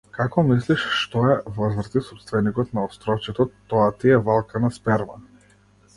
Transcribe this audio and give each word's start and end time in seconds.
Како 0.17 0.43
мислиш 0.45 0.85
што 1.01 1.25
е, 1.33 1.35
возврати 1.57 2.03
сопственикот 2.07 2.73
на 2.79 2.87
островчето, 2.89 3.47
тоа 3.75 3.93
ти 4.01 4.15
е 4.19 4.19
валкана 4.31 4.77
сперма. 4.79 5.21